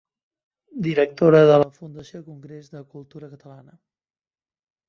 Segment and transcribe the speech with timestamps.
[0.87, 3.79] Directora de la Fundació Congrés de Cultura Catalana.